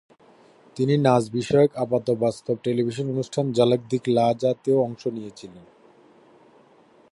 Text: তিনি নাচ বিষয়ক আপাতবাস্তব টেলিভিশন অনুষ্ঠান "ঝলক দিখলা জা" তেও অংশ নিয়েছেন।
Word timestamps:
তিনি 0.75 0.93
নাচ 0.97 1.23
বিষয়ক 1.29 1.71
আপাতবাস্তব 1.75 2.55
টেলিভিশন 2.63 3.05
অনুষ্ঠান 3.09 3.45
"ঝলক 3.51 3.81
দিখলা 3.89 4.25
জা" 4.33 4.51
তেও 4.63 4.77
অংশ 4.81 5.03
নিয়েছেন। 5.07 5.53